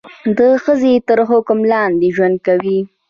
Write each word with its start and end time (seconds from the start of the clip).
د 0.37 0.39
ښځې 0.63 0.93
تر 1.07 1.19
حکم 1.29 1.59
لاندې 1.71 2.07
ژوند 2.15 2.37
کوي. 2.45 2.79